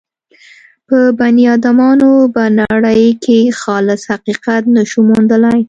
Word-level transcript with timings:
په 0.87 0.97
بني 1.19 1.43
ادمانو 1.55 2.11
به 2.33 2.43
نړۍ 2.61 3.05
کې 3.23 3.39
خالص 3.61 4.01
حقیقت 4.11 4.63
نه 4.75 4.81
شو 4.89 4.99
موندلای. 5.09 5.59